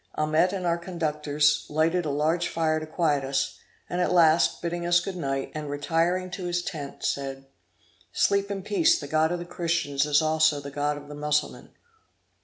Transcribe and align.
Amet 0.17 0.51
and 0.51 0.65
our 0.65 0.79
conductors 0.79 1.63
lighted 1.69 2.05
a 2.05 2.09
large 2.09 2.47
fire 2.47 2.79
to 2.79 2.87
quiet 2.87 3.23
us; 3.23 3.59
and 3.87 4.01
at 4.01 4.11
last, 4.11 4.59
bidding 4.59 4.83
us 4.83 4.99
good 4.99 5.15
night, 5.15 5.51
and 5.53 5.69
retiring 5.69 6.31
to 6.31 6.45
his 6.45 6.63
tent, 6.63 7.03
said, 7.05 7.45
'Sleep 8.11 8.49
in 8.49 8.63
peace; 8.63 8.99
the 8.99 9.07
God 9.07 9.31
of 9.31 9.37
the 9.37 9.45
Christians 9.45 10.07
is 10.07 10.19
also 10.19 10.59
the 10.59 10.71
God 10.71 10.97
of 10.97 11.07
the 11.07 11.13
Mussulman.' 11.13 11.69